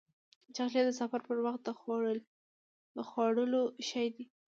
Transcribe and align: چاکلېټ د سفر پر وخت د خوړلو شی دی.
چاکلېټ 0.55 0.85
د 0.87 0.91
سفر 1.01 1.19
پر 1.27 1.37
وخت 1.45 1.61
د 2.97 3.01
خوړلو 3.09 3.61
شی 3.89 4.07
دی. 4.15 4.25